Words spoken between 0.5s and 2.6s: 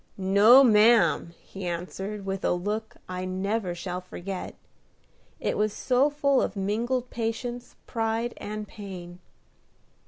ma'am!" he answered, with a